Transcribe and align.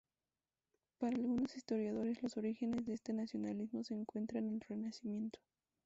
Para 0.97 1.15
algunos 1.15 1.55
historiadores 1.55 2.23
los 2.23 2.35
orígenes 2.35 2.87
de 2.87 2.93
este 2.95 3.13
nacionalismo 3.13 3.83
se 3.83 3.93
encuentran 3.93 4.47
en 4.47 4.55
el 4.55 4.61
Renacimiento. 4.61 5.37